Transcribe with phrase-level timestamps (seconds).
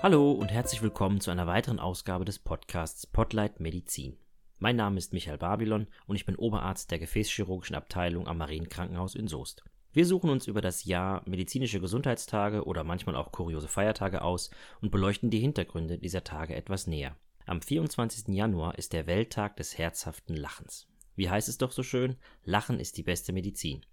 [0.00, 4.16] Hallo und herzlich willkommen zu einer weiteren Ausgabe des Podcasts Spotlight Medizin.
[4.58, 9.26] Mein Name ist Michael Babylon und ich bin Oberarzt der Gefäßchirurgischen Abteilung am Marienkrankenhaus in
[9.26, 9.64] Soest.
[9.92, 14.50] Wir suchen uns über das Jahr medizinische Gesundheitstage oder manchmal auch kuriose Feiertage aus
[14.80, 17.16] und beleuchten die Hintergründe dieser Tage etwas näher.
[17.46, 18.28] Am 24.
[18.28, 20.86] Januar ist der Welttag des herzhaften Lachens.
[21.16, 22.14] Wie heißt es doch so schön?
[22.44, 23.84] Lachen ist die beste Medizin.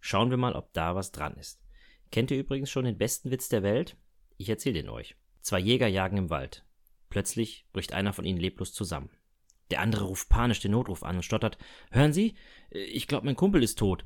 [0.00, 1.62] Schauen wir mal, ob da was dran ist.
[2.12, 3.96] Kennt ihr übrigens schon den besten Witz der Welt?
[4.36, 5.16] Ich erzähle ihn euch.
[5.40, 6.64] Zwei Jäger jagen im Wald.
[7.10, 9.10] Plötzlich bricht einer von ihnen leblos zusammen.
[9.70, 11.58] Der andere ruft panisch den Notruf an und stottert:
[11.90, 12.34] Hören Sie,
[12.70, 14.04] ich glaube, mein Kumpel ist tot.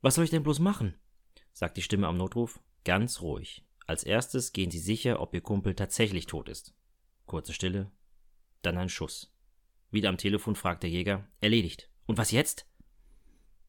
[0.00, 0.94] Was soll ich denn bloß machen?
[1.52, 2.60] sagt die Stimme am Notruf.
[2.84, 3.64] Ganz ruhig.
[3.86, 6.74] Als erstes gehen Sie sicher, ob Ihr Kumpel tatsächlich tot ist.
[7.26, 7.90] Kurze Stille,
[8.62, 9.32] dann ein Schuss.
[9.90, 11.88] Wieder am Telefon fragt der Jäger: Erledigt.
[12.06, 12.66] Und was jetzt?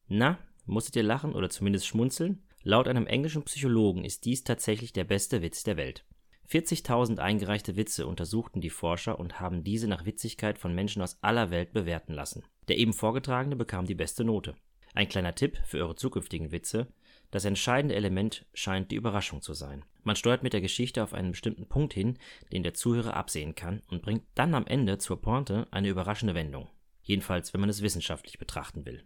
[0.08, 2.42] Na, musstet ihr lachen oder zumindest schmunzeln?
[2.62, 6.04] Laut einem englischen Psychologen ist dies tatsächlich der beste Witz der Welt.
[6.48, 11.50] 40.000 eingereichte Witze untersuchten die Forscher und haben diese nach Witzigkeit von Menschen aus aller
[11.50, 12.44] Welt bewerten lassen.
[12.68, 14.54] Der eben vorgetragene bekam die beste Note.
[14.94, 16.86] Ein kleiner Tipp für eure zukünftigen Witze:
[17.30, 19.84] Das entscheidende Element scheint die Überraschung zu sein.
[20.04, 22.16] Man steuert mit der Geschichte auf einen bestimmten Punkt hin,
[22.52, 26.68] den der Zuhörer absehen kann, und bringt dann am Ende zur Pointe eine überraschende Wendung.
[27.02, 29.04] Jedenfalls, wenn man es wissenschaftlich betrachten will.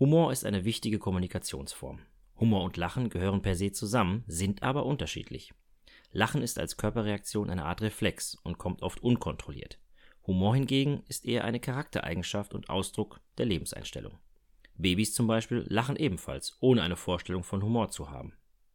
[0.00, 2.00] Humor ist eine wichtige Kommunikationsform.
[2.40, 5.52] Humor und Lachen gehören per se zusammen, sind aber unterschiedlich.
[6.12, 9.78] Lachen ist als Körperreaktion eine Art Reflex und kommt oft unkontrolliert.
[10.26, 14.18] Humor hingegen ist eher eine Charaktereigenschaft und Ausdruck der Lebenseinstellung.
[14.76, 18.34] Babys zum Beispiel lachen ebenfalls, ohne eine Vorstellung von Humor zu haben.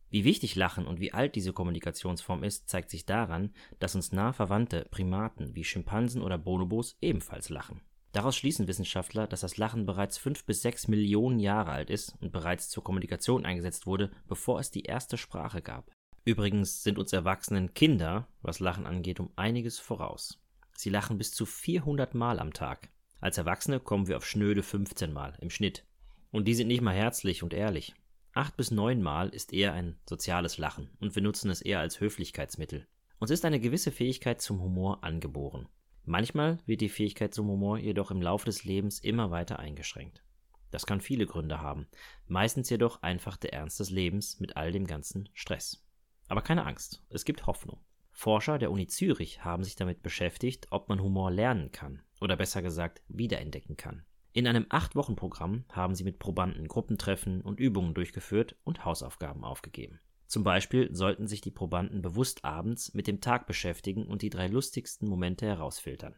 [0.09, 4.33] Wie wichtig Lachen und wie alt diese Kommunikationsform ist, zeigt sich daran, dass uns nah
[4.33, 7.81] verwandte Primaten wie Schimpansen oder Bonobos ebenfalls lachen.
[8.13, 12.31] Daraus schließen Wissenschaftler, dass das Lachen bereits fünf bis sechs Millionen Jahre alt ist und
[12.31, 15.91] bereits zur Kommunikation eingesetzt wurde, bevor es die erste Sprache gab.
[16.27, 20.43] Übrigens sind uns Erwachsenen Kinder, was Lachen angeht, um einiges voraus.
[20.75, 22.89] Sie lachen bis zu 400 Mal am Tag.
[23.21, 25.85] Als Erwachsene kommen wir auf schnöde 15 Mal im Schnitt.
[26.31, 27.95] Und die sind nicht mal herzlich und ehrlich.
[28.33, 32.01] Acht bis neun Mal ist eher ein soziales Lachen und wir nutzen es eher als
[32.01, 32.85] Höflichkeitsmittel.
[33.19, 35.69] Uns ist eine gewisse Fähigkeit zum Humor angeboren.
[36.03, 40.25] Manchmal wird die Fähigkeit zum Humor jedoch im Laufe des Lebens immer weiter eingeschränkt.
[40.71, 41.87] Das kann viele Gründe haben,
[42.27, 45.86] meistens jedoch einfach der Ernst des Lebens mit all dem ganzen Stress.
[46.27, 47.79] Aber keine Angst, es gibt Hoffnung.
[48.11, 52.61] Forscher der Uni Zürich haben sich damit beschäftigt, ob man Humor lernen kann oder besser
[52.61, 54.05] gesagt wiederentdecken kann.
[54.33, 59.99] In einem 8-Wochen-Programm haben sie mit Probanden Gruppentreffen und Übungen durchgeführt und Hausaufgaben aufgegeben.
[60.27, 64.47] Zum Beispiel sollten sich die Probanden bewusst abends mit dem Tag beschäftigen und die drei
[64.47, 66.15] lustigsten Momente herausfiltern.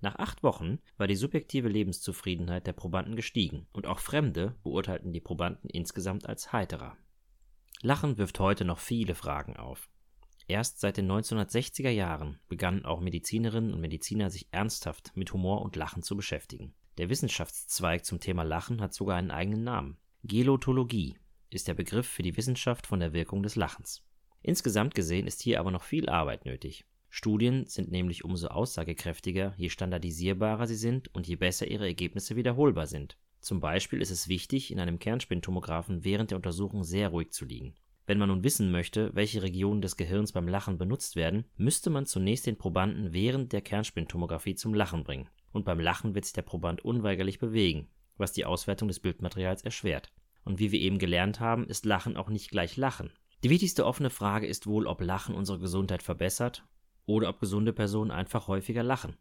[0.00, 5.20] Nach acht Wochen war die subjektive Lebenszufriedenheit der Probanden gestiegen und auch Fremde beurteilten die
[5.20, 6.96] Probanden insgesamt als heiterer.
[7.82, 9.88] Lachen wirft heute noch viele Fragen auf.
[10.48, 15.76] Erst seit den 1960er Jahren begannen auch Medizinerinnen und Mediziner sich ernsthaft mit Humor und
[15.76, 16.74] Lachen zu beschäftigen.
[16.98, 19.98] Der Wissenschaftszweig zum Thema Lachen hat sogar einen eigenen Namen.
[20.22, 21.18] Gelotologie
[21.50, 24.02] ist der Begriff für die Wissenschaft von der Wirkung des Lachens.
[24.42, 26.84] Insgesamt gesehen ist hier aber noch viel Arbeit nötig.
[27.10, 32.86] Studien sind nämlich umso aussagekräftiger, je standardisierbarer sie sind und je besser ihre Ergebnisse wiederholbar
[32.86, 33.16] sind.
[33.46, 37.76] Zum Beispiel ist es wichtig, in einem Kernspintomographen während der Untersuchung sehr ruhig zu liegen.
[38.04, 42.06] Wenn man nun wissen möchte, welche Regionen des Gehirns beim Lachen benutzt werden, müsste man
[42.06, 45.28] zunächst den Probanden während der Kernspintomographie zum Lachen bringen.
[45.52, 47.86] Und beim Lachen wird sich der Proband unweigerlich bewegen,
[48.16, 50.12] was die Auswertung des Bildmaterials erschwert.
[50.42, 53.12] Und wie wir eben gelernt haben, ist Lachen auch nicht gleich Lachen.
[53.44, 56.66] Die wichtigste offene Frage ist wohl, ob Lachen unsere Gesundheit verbessert
[57.04, 59.16] oder ob gesunde Personen einfach häufiger lachen.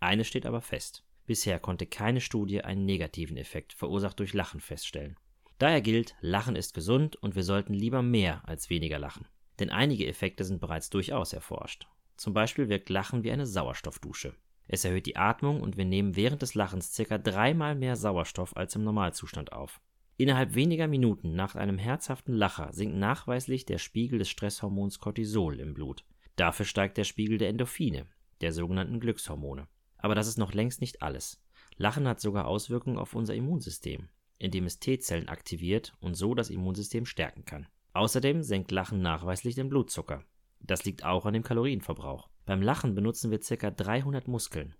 [0.00, 1.04] Eines steht aber fest.
[1.26, 5.16] Bisher konnte keine Studie einen negativen Effekt verursacht durch Lachen feststellen.
[5.58, 9.26] Daher gilt, Lachen ist gesund und wir sollten lieber mehr als weniger lachen.
[9.60, 11.86] Denn einige Effekte sind bereits durchaus erforscht.
[12.16, 14.34] Zum Beispiel wirkt Lachen wie eine Sauerstoffdusche.
[14.66, 18.74] Es erhöht die Atmung und wir nehmen während des Lachens circa dreimal mehr Sauerstoff als
[18.74, 19.80] im Normalzustand auf.
[20.16, 25.74] Innerhalb weniger Minuten nach einem herzhaften Lacher sinkt nachweislich der Spiegel des Stresshormons Cortisol im
[25.74, 26.04] Blut.
[26.36, 28.06] Dafür steigt der Spiegel der Endorphine,
[28.40, 29.68] der sogenannten Glückshormone.
[30.02, 31.40] Aber das ist noch längst nicht alles.
[31.76, 34.08] Lachen hat sogar Auswirkungen auf unser Immunsystem,
[34.38, 37.68] indem es T-Zellen aktiviert und so das Immunsystem stärken kann.
[37.94, 40.24] Außerdem senkt Lachen nachweislich den Blutzucker.
[40.60, 42.28] Das liegt auch an dem Kalorienverbrauch.
[42.44, 43.70] Beim Lachen benutzen wir ca.
[43.70, 44.74] 300 Muskeln.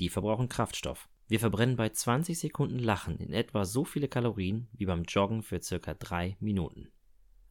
[0.00, 1.08] Die verbrauchen Kraftstoff.
[1.26, 5.58] Wir verbrennen bei 20 Sekunden Lachen in etwa so viele Kalorien wie beim Joggen für
[5.58, 5.94] ca.
[5.94, 6.88] 3 Minuten.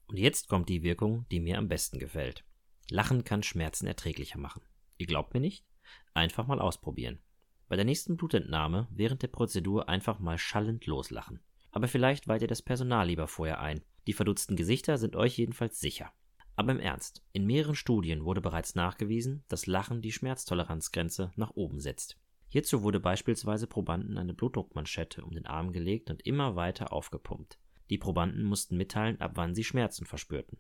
[0.08, 2.46] Und jetzt kommt die Wirkung, die mir am besten gefällt.
[2.90, 4.62] Lachen kann Schmerzen erträglicher machen.
[4.98, 5.66] Ihr glaubt mir nicht?
[6.14, 7.20] Einfach mal ausprobieren.
[7.68, 11.42] Bei der nächsten Blutentnahme während der Prozedur einfach mal schallend loslachen.
[11.72, 13.84] Aber vielleicht weiht ihr das Personal lieber vorher ein.
[14.08, 16.12] Die verdutzten Gesichter sind euch jedenfalls sicher.
[16.56, 21.80] Aber im Ernst, in mehreren Studien wurde bereits nachgewiesen, dass Lachen die Schmerztoleranzgrenze nach oben
[21.80, 22.18] setzt.
[22.48, 27.60] Hierzu wurde beispielsweise Probanden eine Blutdruckmanschette um den Arm gelegt und immer weiter aufgepumpt.
[27.90, 30.58] Die Probanden mussten mitteilen, ab wann sie Schmerzen verspürten.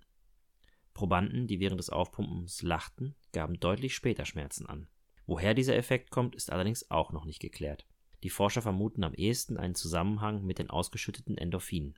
[0.93, 4.87] Probanden, die während des Aufpumpens lachten, gaben deutlich später Schmerzen an.
[5.27, 7.85] Woher dieser Effekt kommt, ist allerdings auch noch nicht geklärt.
[8.23, 11.95] Die Forscher vermuten am ehesten einen Zusammenhang mit den ausgeschütteten Endorphinen.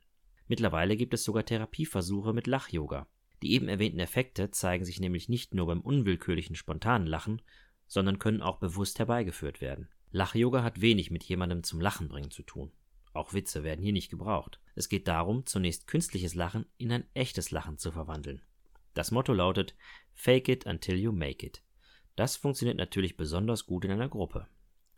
[0.48, 3.06] Mittlerweile gibt es sogar Therapieversuche mit Lach-Yoga.
[3.42, 7.40] Die eben erwähnten Effekte zeigen sich nämlich nicht nur beim unwillkürlichen spontanen Lachen,
[7.86, 9.88] sondern können auch bewusst herbeigeführt werden.
[10.10, 12.72] Lach-Yoga hat wenig mit jemandem zum Lachen bringen zu tun.
[13.12, 14.60] Auch Witze werden hier nicht gebraucht.
[14.74, 18.42] Es geht darum, zunächst künstliches Lachen in ein echtes Lachen zu verwandeln.
[18.94, 19.76] Das Motto lautet
[20.14, 21.62] Fake it until you make it.
[22.20, 24.46] Das funktioniert natürlich besonders gut in einer Gruppe.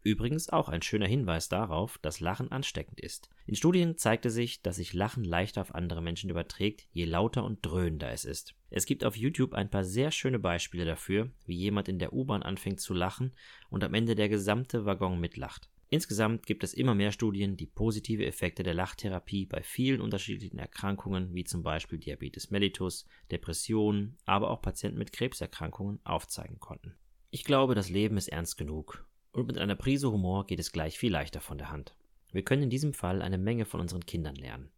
[0.02, 3.30] Übrigens auch ein schöner Hinweis darauf, dass Lachen ansteckend ist.
[3.46, 7.64] In Studien zeigte sich, dass sich Lachen leichter auf andere Menschen überträgt, je lauter und
[7.64, 8.56] dröhnender es ist.
[8.70, 12.42] Es gibt auf YouTube ein paar sehr schöne Beispiele dafür, wie jemand in der U-Bahn
[12.42, 13.30] anfängt zu lachen
[13.70, 15.70] und am Ende der gesamte Waggon mitlacht.
[15.90, 21.32] Insgesamt gibt es immer mehr Studien, die positive Effekte der Lachtherapie bei vielen unterschiedlichen Erkrankungen
[21.36, 26.96] wie zum Beispiel Diabetes mellitus, Depressionen, aber auch Patienten mit Krebserkrankungen aufzeigen konnten.
[27.34, 30.98] Ich glaube, das Leben ist ernst genug und mit einer Prise Humor geht es gleich
[30.98, 31.96] viel leichter von der Hand.
[32.30, 34.70] Wir können in diesem Fall eine Menge von unseren Kindern lernen.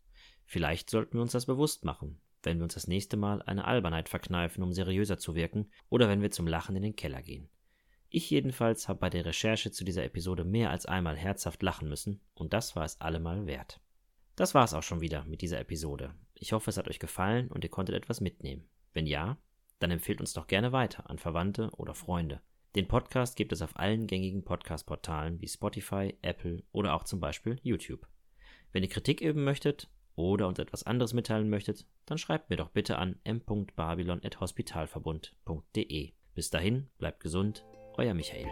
[0.47, 4.09] Vielleicht sollten wir uns das bewusst machen, wenn wir uns das nächste Mal eine Albernheit
[4.09, 7.49] verkneifen, um seriöser zu wirken, oder wenn wir zum Lachen in den Keller gehen.
[8.09, 12.21] Ich jedenfalls habe bei der Recherche zu dieser Episode mehr als einmal herzhaft lachen müssen,
[12.35, 13.81] und das war es allemal wert.
[14.37, 16.15] Das war es auch schon wieder mit dieser Episode.
[16.35, 18.69] Ich hoffe, es hat euch gefallen und ihr konntet etwas mitnehmen.
[18.93, 19.39] Wenn ja,
[19.79, 22.41] dann empfehlt uns doch gerne weiter an Verwandte oder Freunde.
[22.75, 27.61] Den Podcast gibt es auf allen gängigen Podcast-Portalen wie Spotify, Apple oder auch zum Beispiel
[27.63, 28.09] YouTube.
[28.73, 32.71] Wenn ihr Kritik üben möchtet oder uns etwas anderes mitteilen möchtet, dann schreibt mir doch
[32.71, 36.13] bitte an m.babylon.hospitalverbund.de.
[36.35, 37.65] Bis dahin, bleibt gesund,
[37.97, 38.49] euer Michael.